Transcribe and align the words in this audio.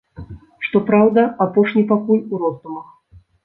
Што 0.67 0.81
праўда, 0.87 1.21
апошні 1.47 1.87
пакуль 1.95 2.27
у 2.33 2.43
роздумах. 2.45 2.87